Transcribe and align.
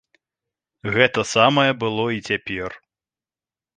Гэта 0.95 1.25
самае 1.35 1.67
было 1.85 2.05
і 2.17 2.25
цяпер. 2.31 2.71